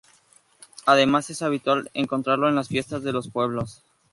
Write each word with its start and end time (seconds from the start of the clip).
Además 0.87 1.29
es 1.29 1.43
habitual 1.43 1.91
encontrarlo 1.93 2.49
en 2.49 2.55
las 2.55 2.69
fiestas 2.69 3.03
de 3.03 3.13
los 3.13 3.29
pueblos. 3.29 3.83